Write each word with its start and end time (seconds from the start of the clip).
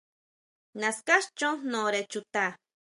Naská 0.81 1.15
chon 1.37 1.55
jnore 1.65 2.01
chuta. 2.11 2.45